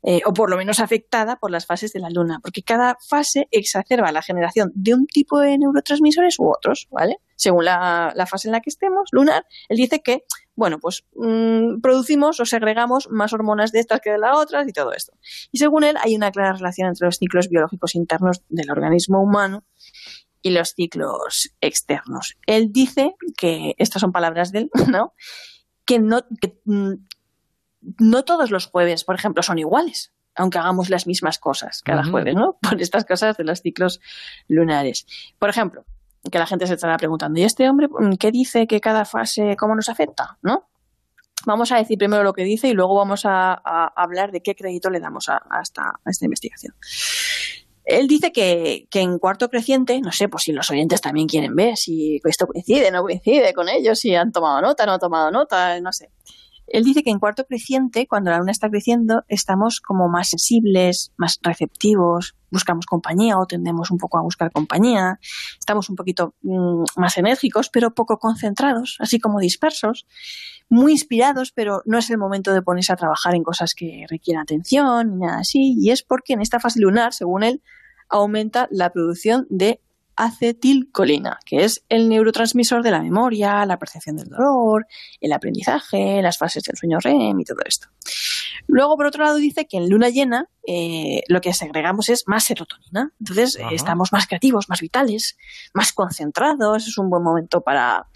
eh, 0.02 0.20
o 0.24 0.32
por 0.32 0.50
lo 0.50 0.56
menos 0.56 0.78
afectada 0.78 1.36
por 1.36 1.50
las 1.50 1.66
fases 1.66 1.92
de 1.92 1.98
la 1.98 2.10
luna, 2.10 2.38
porque 2.40 2.62
cada 2.62 2.96
fase 3.08 3.48
exacerba 3.50 4.12
la 4.12 4.22
generación 4.22 4.70
de 4.74 4.94
un 4.94 5.06
tipo 5.06 5.40
de 5.40 5.58
neurotransmisores 5.58 6.38
u 6.38 6.48
otros, 6.48 6.86
¿vale? 6.90 7.16
Según 7.34 7.64
la, 7.64 8.14
fase 8.30 8.46
en 8.46 8.52
la 8.52 8.60
que 8.60 8.70
estemos, 8.70 9.08
lunar, 9.10 9.46
él 9.68 9.76
dice 9.78 10.02
que 10.02 10.22
bueno, 10.56 10.78
pues 10.80 11.04
mm, 11.14 11.80
producimos 11.80 12.40
o 12.40 12.46
segregamos 12.46 13.08
más 13.10 13.32
hormonas 13.32 13.72
de 13.72 13.80
estas 13.80 14.00
que 14.00 14.10
de 14.10 14.18
las 14.18 14.36
otras 14.36 14.66
y 14.66 14.72
todo 14.72 14.92
esto. 14.92 15.12
Y 15.52 15.58
según 15.58 15.84
él, 15.84 15.96
hay 16.02 16.16
una 16.16 16.32
clara 16.32 16.54
relación 16.54 16.88
entre 16.88 17.06
los 17.06 17.18
ciclos 17.18 17.48
biológicos 17.48 17.94
internos 17.94 18.42
del 18.48 18.70
organismo 18.70 19.22
humano 19.22 19.64
y 20.42 20.50
los 20.50 20.70
ciclos 20.70 21.52
externos. 21.60 22.36
Él 22.46 22.72
dice 22.72 23.14
que, 23.36 23.74
estas 23.78 24.00
son 24.00 24.12
palabras 24.12 24.50
de 24.50 24.60
él, 24.60 24.70
¿no? 24.90 25.12
Que 25.84 25.98
no, 25.98 26.22
mm, 26.64 26.94
no 27.98 28.24
todos 28.24 28.50
los 28.50 28.66
jueves, 28.66 29.04
por 29.04 29.14
ejemplo, 29.14 29.42
son 29.42 29.58
iguales 29.58 30.12
aunque 30.38 30.58
hagamos 30.58 30.90
las 30.90 31.06
mismas 31.06 31.38
cosas 31.38 31.80
cada 31.82 32.04
jueves, 32.04 32.34
¿no? 32.34 32.58
Por 32.62 32.78
estas 32.80 33.06
cosas 33.06 33.38
de 33.38 33.44
los 33.44 33.62
ciclos 33.62 34.00
lunares. 34.48 35.06
Por 35.38 35.48
ejemplo, 35.48 35.86
que 36.30 36.38
la 36.38 36.46
gente 36.46 36.66
se 36.66 36.74
estará 36.74 36.96
preguntando, 36.96 37.38
¿y 37.40 37.44
este 37.44 37.68
hombre 37.68 37.88
mm, 37.88 38.14
qué 38.14 38.30
dice 38.30 38.66
que 38.66 38.80
cada 38.80 39.04
fase, 39.04 39.56
cómo 39.56 39.74
nos 39.74 39.88
afecta? 39.88 40.38
¿No? 40.42 40.68
Vamos 41.46 41.70
a 41.70 41.76
decir 41.76 41.98
primero 41.98 42.24
lo 42.24 42.32
que 42.32 42.42
dice 42.42 42.68
y 42.68 42.72
luego 42.72 42.96
vamos 42.96 43.22
a, 43.24 43.54
hablar 43.94 44.32
de 44.32 44.40
qué 44.40 44.56
crédito 44.56 44.90
le 44.90 45.00
damos 45.00 45.28
a, 45.28 45.40
esta, 45.62 45.92
investigación. 46.22 46.74
Él 47.84 48.08
dice 48.08 48.32
que, 48.32 48.88
que, 48.90 49.00
en 49.00 49.18
cuarto 49.18 49.48
creciente, 49.48 50.00
no 50.00 50.10
sé, 50.10 50.28
pues 50.28 50.42
si 50.42 50.52
los 50.52 50.68
oyentes 50.70 51.00
también 51.00 51.28
quieren 51.28 51.54
ver 51.54 51.76
si 51.76 52.20
esto 52.24 52.48
coincide, 52.48 52.90
no 52.90 53.02
coincide 53.02 53.54
con 53.54 53.68
ellos, 53.68 54.00
si 54.00 54.12
han 54.16 54.32
tomado 54.32 54.60
nota, 54.60 54.86
no 54.86 54.94
han 54.94 54.98
tomado 54.98 55.30
nota, 55.30 55.80
no 55.80 55.92
sé. 55.92 56.10
Él 56.66 56.84
dice 56.84 57.02
que 57.02 57.10
en 57.10 57.18
cuarto 57.18 57.44
creciente, 57.44 58.06
cuando 58.06 58.30
la 58.30 58.38
luna 58.38 58.52
está 58.52 58.68
creciendo, 58.68 59.24
estamos 59.28 59.80
como 59.80 60.08
más 60.08 60.30
sensibles, 60.30 61.12
más 61.16 61.38
receptivos, 61.42 62.34
buscamos 62.50 62.86
compañía 62.86 63.38
o 63.38 63.46
tendemos 63.46 63.90
un 63.90 63.98
poco 63.98 64.18
a 64.18 64.22
buscar 64.22 64.50
compañía, 64.50 65.20
estamos 65.58 65.88
un 65.90 65.96
poquito 65.96 66.34
mm, 66.42 66.84
más 66.96 67.16
enérgicos, 67.18 67.68
pero 67.70 67.94
poco 67.94 68.18
concentrados, 68.18 68.96
así 68.98 69.18
como 69.20 69.38
dispersos, 69.38 70.06
muy 70.68 70.92
inspirados, 70.92 71.52
pero 71.52 71.82
no 71.84 71.98
es 71.98 72.10
el 72.10 72.18
momento 72.18 72.52
de 72.52 72.62
ponerse 72.62 72.92
a 72.92 72.96
trabajar 72.96 73.34
en 73.34 73.42
cosas 73.42 73.74
que 73.74 74.04
requieran 74.08 74.42
atención 74.42 75.10
ni 75.10 75.26
nada 75.26 75.38
así. 75.38 75.76
Y 75.78 75.90
es 75.90 76.02
porque 76.02 76.32
en 76.32 76.40
esta 76.40 76.58
fase 76.58 76.80
lunar, 76.80 77.12
según 77.12 77.44
él, 77.44 77.62
aumenta 78.08 78.68
la 78.70 78.90
producción 78.90 79.46
de 79.50 79.80
acetilcolina, 80.16 81.38
que 81.44 81.64
es 81.64 81.84
el 81.88 82.08
neurotransmisor 82.08 82.82
de 82.82 82.90
la 82.90 83.02
memoria, 83.02 83.64
la 83.66 83.78
percepción 83.78 84.16
del 84.16 84.28
dolor, 84.28 84.86
el 85.20 85.32
aprendizaje, 85.32 86.22
las 86.22 86.38
fases 86.38 86.64
del 86.64 86.76
sueño 86.76 86.98
REM 87.00 87.38
y 87.38 87.44
todo 87.44 87.58
esto. 87.64 87.88
Luego, 88.66 88.96
por 88.96 89.06
otro 89.06 89.24
lado, 89.24 89.36
dice 89.36 89.66
que 89.66 89.76
en 89.76 89.88
luna 89.88 90.08
llena 90.08 90.48
eh, 90.66 91.22
lo 91.28 91.40
que 91.40 91.52
segregamos 91.52 92.08
es 92.08 92.24
más 92.26 92.44
serotonina. 92.44 93.12
Entonces, 93.20 93.58
estamos 93.70 94.12
más 94.12 94.26
creativos, 94.26 94.68
más 94.68 94.80
vitales, 94.80 95.36
más 95.72 95.92
concentrados. 95.92 96.88
Es 96.88 96.98
un 96.98 97.10
buen 97.10 97.22
momento 97.22 97.60
para 97.60 98.08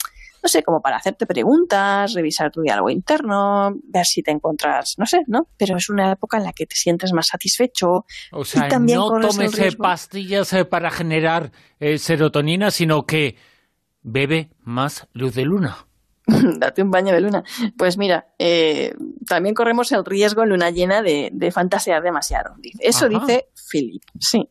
no 0.42 0.48
sé, 0.48 0.62
como 0.62 0.80
para 0.80 0.96
hacerte 0.96 1.26
preguntas, 1.26 2.14
revisar 2.14 2.50
tu 2.50 2.62
diálogo 2.62 2.90
interno, 2.90 3.72
ver 3.84 4.06
si 4.06 4.22
te 4.22 4.30
encuentras, 4.30 4.94
no 4.98 5.06
sé, 5.06 5.20
¿no? 5.26 5.48
Pero 5.56 5.76
es 5.76 5.88
una 5.90 6.12
época 6.12 6.38
en 6.38 6.44
la 6.44 6.52
que 6.52 6.66
te 6.66 6.76
sientes 6.76 7.12
más 7.12 7.28
satisfecho. 7.28 8.04
O 8.32 8.44
sea, 8.44 8.68
no 8.78 9.20
tomes 9.20 9.58
eh, 9.58 9.72
pastillas 9.76 10.52
eh, 10.52 10.64
para 10.64 10.90
generar 10.90 11.52
eh, 11.78 11.98
serotonina, 11.98 12.70
sino 12.70 13.02
que 13.04 13.36
bebe 14.02 14.50
más 14.62 15.08
luz 15.12 15.34
de 15.34 15.44
luna. 15.44 15.86
Date 16.26 16.82
un 16.82 16.90
baño 16.90 17.12
de 17.12 17.20
luna. 17.20 17.42
Pues 17.76 17.98
mira, 17.98 18.28
también 19.28 19.54
corremos 19.54 19.92
el 19.92 20.04
riesgo 20.04 20.42
en 20.42 20.50
luna 20.50 20.70
llena 20.70 21.02
de, 21.02 21.50
fantasear 21.52 22.02
demasiado. 22.02 22.54
Eso 22.78 23.08
dice 23.08 23.48
Philip, 23.70 24.02
sí. 24.18 24.48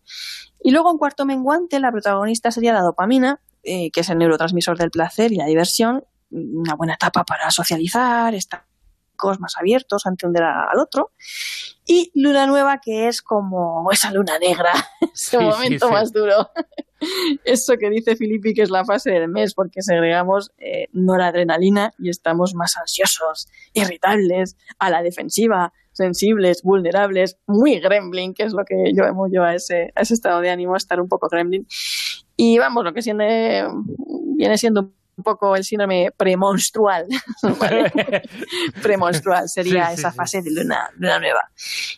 Y 0.61 0.71
luego 0.71 0.91
en 0.91 0.97
cuarto 0.97 1.25
menguante 1.25 1.79
la 1.79 1.91
protagonista 1.91 2.51
sería 2.51 2.73
la 2.73 2.81
dopamina 2.81 3.39
eh, 3.63 3.91
que 3.91 4.01
es 4.01 4.09
el 4.09 4.17
neurotransmisor 4.17 4.77
del 4.77 4.91
placer 4.91 5.31
y 5.31 5.35
la 5.35 5.45
diversión, 5.45 6.03
una 6.31 6.75
buena 6.75 6.93
etapa 6.93 7.23
para 7.23 7.49
socializar, 7.51 8.33
estar 8.35 8.65
más 9.39 9.57
abiertos 9.57 10.05
a 10.05 10.09
entender 10.09 10.43
al 10.43 10.79
otro. 10.79 11.11
Y 11.85 12.11
luna 12.13 12.45
nueva, 12.45 12.79
que 12.79 13.07
es 13.07 13.21
como 13.21 13.89
esa 13.91 14.11
luna 14.11 14.37
negra, 14.39 14.71
ese 15.13 15.39
momento 15.39 15.89
más 15.89 16.11
duro. 16.11 16.49
Eso 17.45 17.77
que 17.77 17.89
dice 17.89 18.17
Filippi 18.17 18.53
que 18.53 18.61
es 18.61 18.69
la 18.69 18.83
fase 18.83 19.11
del 19.11 19.29
mes, 19.29 19.53
porque 19.53 19.81
segregamos 19.81 20.51
eh, 20.57 20.87
noradrenalina 20.91 21.93
y 21.97 22.09
estamos 22.09 22.55
más 22.55 22.75
ansiosos, 22.75 23.47
irritables, 23.73 24.57
a 24.79 24.89
la 24.89 25.01
defensiva, 25.01 25.71
sensibles, 25.93 26.61
vulnerables, 26.61 27.37
muy 27.47 27.79
gremlin, 27.79 28.33
que 28.33 28.43
es 28.43 28.51
lo 28.51 28.65
que 28.65 28.91
yo 28.93 29.05
amo 29.05 29.27
yo 29.31 29.43
a 29.43 29.55
ese, 29.55 29.93
a 29.95 30.01
ese 30.01 30.13
estado 30.13 30.41
de 30.41 30.49
ánimo, 30.49 30.75
estar 30.75 30.99
un 30.99 31.07
poco 31.07 31.29
gremlin. 31.29 31.65
Y 32.41 32.57
vamos, 32.57 32.85
lo 32.85 32.93
que 32.93 33.01
viene 34.37 34.57
siendo 34.57 34.93
un 35.19 35.23
poco 35.23 35.55
el 35.57 35.65
síndrome 35.65 36.11
premonstrual. 36.15 37.05
premonstrual 38.81 39.49
sería 39.49 39.91
esa 39.91 40.13
fase 40.13 40.41
de 40.41 40.49
luna, 40.51 40.89
nueva. 40.97 41.51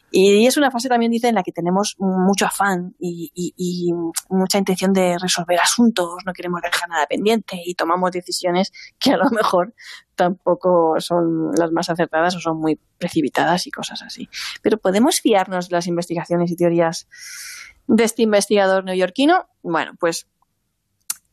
Y 0.09 0.47
es 0.47 0.57
una 0.57 0.71
fase 0.71 0.89
también, 0.89 1.11
dice, 1.11 1.27
en 1.27 1.35
la 1.35 1.43
que 1.43 1.51
tenemos 1.51 1.95
mucho 1.99 2.47
afán 2.47 2.95
y, 2.99 3.91
mucha 4.29 4.57
intención 4.57 4.91
de 4.91 5.17
resolver 5.19 5.59
asuntos, 5.59 6.23
no 6.25 6.33
queremos 6.33 6.61
dejar 6.61 6.89
nada 6.89 7.05
pendiente 7.05 7.61
y 7.63 7.75
tomamos 7.75 8.11
decisiones 8.11 8.71
que 8.97 9.11
a 9.11 9.17
lo 9.17 9.29
mejor 9.29 9.75
tampoco 10.15 10.95
son 10.99 11.51
las 11.55 11.71
más 11.71 11.89
acertadas 11.89 12.35
o 12.35 12.39
son 12.39 12.57
muy 12.57 12.79
precipitadas 12.97 13.67
y 13.67 13.71
cosas 13.71 14.01
así. 14.01 14.29
Pero 14.63 14.77
podemos 14.79 15.21
fiarnos 15.21 15.69
de 15.69 15.75
las 15.75 15.85
investigaciones 15.85 16.49
y 16.49 16.55
teorías 16.55 17.07
de 17.87 18.03
este 18.03 18.23
investigador 18.23 18.83
neoyorquino. 18.83 19.47
Bueno, 19.61 19.93
pues 19.99 20.27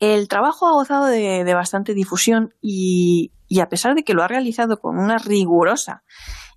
el 0.01 0.29
trabajo 0.29 0.67
ha 0.67 0.73
gozado 0.73 1.07
de, 1.07 1.53
bastante 1.55 1.95
difusión 1.95 2.55
y, 2.61 3.33
a 3.61 3.69
pesar 3.69 3.95
de 3.95 4.05
que 4.05 4.15
lo 4.15 4.23
ha 4.23 4.29
realizado 4.29 4.79
con 4.79 4.99
una 4.99 5.19
rigurosa 5.19 6.03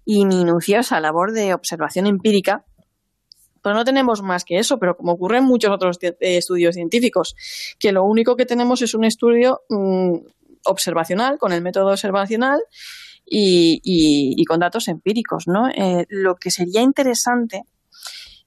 y 0.06 0.26
minuciosa 0.26 1.00
labor 1.00 1.32
de 1.32 1.54
observación 1.54 2.08
empírica, 2.08 2.66
pues 3.62 3.76
no 3.76 3.86
tenemos 3.86 4.22
más 4.22 4.44
que 4.44 4.58
eso, 4.58 4.80
pero 4.80 4.98
como 4.98 5.14
ocurre 5.14 5.38
en 5.38 5.46
muchos 5.46 5.72
otros 5.72 5.98
eh, 6.02 6.16
estudios 6.20 6.76
científicos, 6.76 7.36
que 7.80 7.92
lo 7.92 8.04
único 8.04 8.36
que 8.36 8.46
tenemos 8.46 8.82
es 8.82 8.94
un 8.96 9.04
estudio 9.04 9.62
mm, 9.70 10.16
observacional, 10.66 11.38
con 11.38 11.52
el 11.52 11.62
método 11.62 11.92
observacional 11.92 12.60
y, 13.26 14.44
con 14.46 14.60
datos 14.60 14.88
empíricos. 14.88 15.48
¿no? 15.48 15.70
Eh, 15.70 16.06
lo 16.10 16.36
que 16.36 16.52
sería 16.52 16.82
interesante 16.82 17.64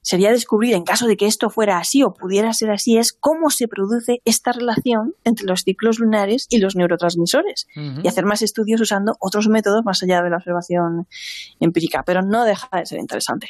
sería 0.05 0.31
descubrir, 0.31 0.75
en 0.75 0.85
caso 0.85 1.07
de 1.07 1.17
que 1.17 1.27
esto 1.27 1.49
fuera 1.49 1.79
así 1.79 2.03
o 2.03 2.13
pudiera 2.13 2.53
ser 2.53 2.71
así, 2.71 2.99
es 2.99 3.13
cómo 3.13 3.49
se 3.51 3.69
produce 3.69 4.21
esta 4.25 4.53
relación 4.53 5.15
entre 5.25 5.47
los 5.47 5.63
ciclos 5.63 5.99
lunares 5.99 6.47
y 6.51 6.59
los 6.59 6.77
neurotransmisores 6.77 7.67
y 7.75 8.07
hacer 8.07 8.27
más 8.27 8.43
estudios 8.43 8.81
usando 8.83 9.15
otros 9.19 9.49
métodos 9.49 9.83
más 9.85 10.03
allá 10.03 10.23
de 10.23 10.31
la 10.31 10.37
observación 10.37 11.09
empírica, 11.59 12.03
pero 12.05 12.21
no 12.23 12.45
deja 12.45 12.69
de 12.73 12.87
ser 12.87 13.01
interesante. 13.01 13.49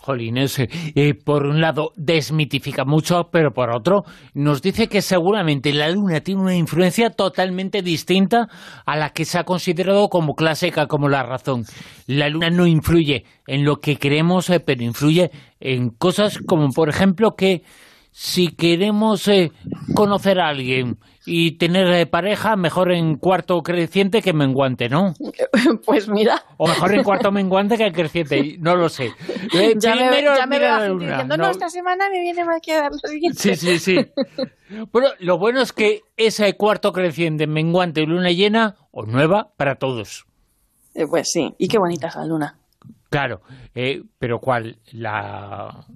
Jolines, 0.00 0.58
eh, 0.58 1.14
por 1.14 1.46
un 1.46 1.60
lado 1.60 1.92
desmitifica 1.96 2.84
mucho, 2.84 3.28
pero 3.30 3.52
por 3.52 3.70
otro 3.70 4.04
nos 4.34 4.60
dice 4.60 4.88
que 4.88 5.02
seguramente 5.02 5.72
la 5.72 5.88
Luna 5.88 6.20
tiene 6.20 6.42
una 6.42 6.56
influencia 6.56 7.10
totalmente 7.10 7.82
distinta 7.82 8.48
a 8.84 8.96
la 8.96 9.10
que 9.10 9.24
se 9.24 9.38
ha 9.38 9.44
considerado 9.44 10.08
como 10.08 10.34
clásica, 10.34 10.86
como 10.86 11.08
la 11.08 11.22
razón. 11.22 11.64
La 12.06 12.28
Luna 12.28 12.50
no 12.50 12.66
influye 12.66 13.24
en 13.46 13.64
lo 13.64 13.80
que 13.80 13.96
queremos, 13.96 14.50
eh, 14.50 14.60
pero 14.60 14.82
influye 14.82 15.30
en 15.64 15.88
cosas 15.88 16.38
como, 16.38 16.68
por 16.70 16.90
ejemplo, 16.90 17.36
que 17.36 17.62
si 18.12 18.54
queremos 18.54 19.26
eh, 19.26 19.50
conocer 19.94 20.38
a 20.38 20.48
alguien 20.48 20.98
y 21.26 21.52
tener 21.52 21.88
eh, 21.88 22.06
pareja, 22.06 22.54
mejor 22.54 22.92
en 22.92 23.16
cuarto 23.16 23.62
creciente 23.62 24.20
que 24.20 24.32
menguante, 24.34 24.88
¿no? 24.88 25.14
Pues 25.86 26.06
mira. 26.08 26.44
O 26.58 26.68
mejor 26.68 26.94
en 26.94 27.02
cuarto 27.02 27.32
menguante 27.32 27.78
que 27.78 27.86
en 27.86 27.94
creciente, 27.94 28.56
no 28.60 28.76
lo 28.76 28.88
sé. 28.88 29.10
Eh, 29.54 29.74
ya 29.78 29.94
me, 29.94 30.22
ya 30.22 30.46
me 30.46 30.58
veo 30.58 30.98
diciendo, 30.98 31.36
no, 31.36 31.48
esta 31.48 31.68
semana 31.68 32.08
me 32.10 32.20
viene 32.20 32.44
mal 32.44 32.60
quedar 32.60 32.90
lo 32.92 32.98
siguiente. 32.98 33.38
Sí, 33.38 33.54
sí, 33.54 33.78
sí. 33.78 33.96
bueno, 34.90 35.08
lo 35.20 35.38
bueno 35.38 35.60
es 35.60 35.72
que 35.72 36.00
ese 36.16 36.56
cuarto 36.56 36.92
creciente, 36.92 37.46
menguante 37.46 38.02
y 38.02 38.06
luna 38.06 38.30
llena, 38.30 38.76
o 38.90 39.04
nueva, 39.06 39.52
para 39.56 39.76
todos. 39.76 40.26
pues 41.08 41.30
sí, 41.30 41.54
y 41.58 41.68
qué 41.68 41.78
bonita 41.78 42.08
es 42.08 42.16
la 42.16 42.26
luna. 42.26 42.63
Claro, 43.14 43.42
pero 44.18 44.40
¿cuál? 44.40 44.78
¿La, 44.90 45.86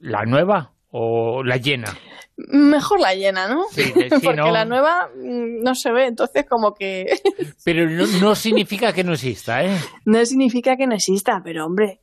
la 0.00 0.24
nueva? 0.24 0.72
o 0.98 1.42
la 1.42 1.58
llena? 1.58 1.94
Mejor 2.36 3.00
la 3.00 3.14
llena, 3.14 3.48
¿no? 3.48 3.64
Sí, 3.70 3.92
Porque 4.24 4.50
la 4.50 4.64
nueva 4.64 5.10
mm, 5.14 5.62
no 5.62 5.74
se 5.74 5.92
ve, 5.92 6.06
entonces 6.06 6.46
como 6.48 6.74
que... 6.74 7.20
pero 7.64 7.86
no, 7.88 8.34
significa 8.34 8.94
que 8.94 9.04
no 9.04 9.12
exista, 9.12 9.62
¿eh? 9.62 9.78
No 10.06 10.24
significa 10.24 10.76
que 10.76 10.86
no 10.86 10.94
exista, 10.94 11.42
pero 11.44 11.66
hombre, 11.66 12.00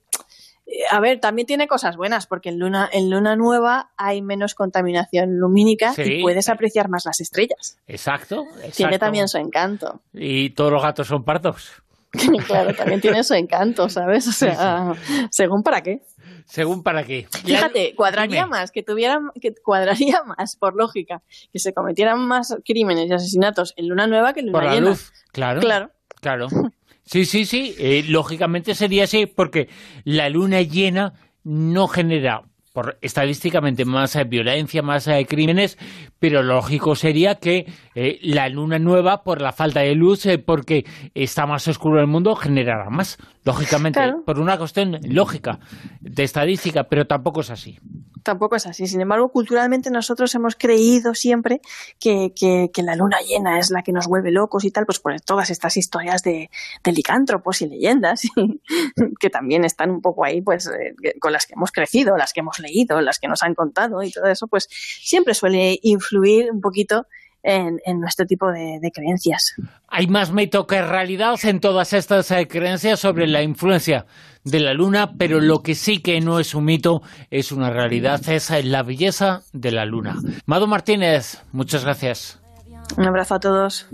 a 0.92 1.00
ver, 1.00 1.20
también 1.20 1.48
tiene 1.48 1.68
cosas 1.68 1.98
buenas, 1.98 2.28
porque 2.28 2.50
en 2.50 2.60
luna, 2.60 2.88
en 2.92 3.10
luna 3.10 3.36
nueva 3.36 3.92
hay 3.98 4.22
menos 4.22 4.54
contaminación 4.54 5.40
lumínica 5.40 5.94
y 5.98 6.22
puedes 6.22 6.50
apreciar 6.50 6.88
más 6.88 7.06
las 7.06 7.20
estrellas. 7.20 7.78
Exacto, 7.88 8.46
Tiene 8.76 9.00
también 9.00 9.28
su 9.28 9.38
encanto. 9.38 10.02
Y 10.14 10.52
todos 10.52 10.72
los 10.72 10.84
gatos 10.84 11.08
son 11.08 11.24
pardos. 11.24 11.84
claro, 12.48 12.74
también 12.76 13.02
tiene 13.02 13.24
su 13.24 13.34
encanto, 13.34 13.90
¿sabes? 13.90 14.28
O 14.28 14.32
sea, 14.32 14.94
según 15.32 15.64
para 15.64 15.82
qué. 15.82 16.02
Según 16.46 16.84
para 16.84 17.04
qué. 17.04 17.28
Fíjate, 17.44 17.96
cuadraría 17.96 18.46
más, 18.46 18.72
que 18.72 18.84
tuvieran, 18.84 19.32
que 19.42 19.54
cuadraría 19.64 20.22
más, 20.38 20.56
por 20.56 20.76
lógica, 20.76 21.24
que 21.52 21.60
se 21.60 21.74
cometieran 21.74 22.20
más 22.20 22.56
crímenes 22.66 23.10
y 23.10 23.14
asesinatos 23.14 23.74
en 23.78 23.88
luna 23.90 24.08
nueva 24.08 24.34
que 24.34 24.42
en 24.42 24.48
luna 24.48 24.60
por 24.60 24.66
la 24.66 24.74
llena. 24.74 24.90
Luz. 24.90 25.12
Claro. 25.32 25.62
Claro. 25.62 25.92
Claro. 26.22 26.48
Sí, 27.06 27.26
sí, 27.26 27.46
sí, 27.46 27.76
eh, 27.80 28.06
lógicamente 28.08 28.76
sería 28.76 29.04
así, 29.04 29.26
porque 29.26 29.68
la 30.06 30.30
luna 30.30 30.62
llena 30.62 31.14
no 31.44 31.88
genera 31.88 32.44
por 32.74 32.98
estadísticamente 33.02 33.86
más 33.86 34.16
eh, 34.16 34.24
violencia, 34.24 34.82
más 34.82 35.08
eh, 35.08 35.26
crímenes, 35.30 35.78
pero 36.20 36.42
lógico 36.42 36.96
sería 36.96 37.36
que 37.36 37.68
eh, 37.94 38.20
la 38.24 38.50
luna 38.50 38.80
nueva, 38.80 39.24
por 39.24 39.42
la 39.42 39.54
falta 39.54 39.82
de 39.82 39.94
luz, 39.94 40.28
porque 40.46 40.84
está 41.14 41.46
más 41.46 41.68
oscuro 41.68 42.02
el 42.02 42.08
mundo, 42.08 42.36
generará 42.36 42.90
más, 42.90 43.18
lógicamente, 43.44 44.00
por 44.26 44.40
una 44.40 44.58
cuestión 44.58 45.00
lógica, 45.04 45.60
de 46.02 46.24
estadística, 46.24 46.86
pero 46.86 47.06
tampoco 47.08 47.42
es 47.42 47.50
así 47.50 47.80
tampoco 48.24 48.56
es 48.56 48.66
así. 48.66 48.88
Sin 48.88 49.02
embargo, 49.02 49.30
culturalmente 49.30 49.92
nosotros 49.92 50.34
hemos 50.34 50.56
creído 50.56 51.14
siempre 51.14 51.62
que, 52.00 52.32
la 52.84 52.96
luna 52.96 53.18
llena 53.22 53.60
es 53.60 53.70
la 53.70 53.84
que 53.84 53.92
nos 53.92 54.08
vuelve 54.08 54.32
locos 54.32 54.66
y 54.66 54.72
tal, 54.72 54.86
pues 54.86 55.00
por 55.00 55.20
todas 55.22 55.50
estas 55.52 55.78
historias 55.78 56.24
de, 56.24 56.50
licántropos 56.86 57.62
y 57.62 57.68
leyendas 57.68 58.22
que 59.20 59.30
también 59.30 59.66
están 59.66 59.92
un 59.92 60.02
poco 60.02 60.26
ahí, 60.26 60.42
pues 60.42 60.68
eh, 60.68 60.96
con 61.20 61.32
las 61.32 61.46
que 61.46 61.54
hemos 61.54 61.72
crecido, 61.72 62.18
las 62.18 62.34
que 62.34 62.40
hemos 62.40 62.60
leído, 62.60 63.02
las 63.02 63.20
que 63.20 63.28
nos 63.28 63.44
han 63.44 63.54
contado 63.54 64.02
y 64.04 64.12
todo 64.12 64.26
eso, 64.26 64.48
pues 64.48 64.68
siempre 64.70 65.34
suele 65.34 65.80
influir 65.82 66.52
un 66.52 66.62
poquito 66.62 67.08
en, 67.44 68.00
nuestro 68.00 68.26
tipo 68.26 68.52
de, 68.52 68.92
creencias. 68.94 69.56
Hay 69.88 70.08
más 70.08 70.32
mito 70.32 70.66
que 70.66 70.82
realidad 70.82 71.36
en 71.44 71.60
todas 71.60 71.94
estas 71.94 72.32
eh, 72.32 72.48
creencias 72.48 73.00
sobre 73.00 73.28
la 73.28 73.44
influencia 73.44 74.06
de 74.44 74.60
la 74.60 74.74
luna, 74.74 75.14
pero 75.18 75.40
lo 75.40 75.62
que 75.62 75.76
sí 75.76 76.00
que 76.00 76.20
no 76.22 76.40
es 76.40 76.56
un 76.56 76.66
mito, 76.66 77.02
es 77.30 77.52
una 77.52 77.70
realidad, 77.70 78.22
es 78.30 78.50
eh, 78.52 78.64
la 78.64 78.84
belleza 78.84 79.42
de 79.52 79.72
la 79.72 79.86
luna. 79.86 80.16
Mado 80.46 80.68
Martínez, 80.68 81.42
muchas 81.52 81.84
gracias. 81.84 82.40
Un 82.98 83.06
abrazo 83.06 83.36
a 83.36 83.40
todos. 83.40 83.88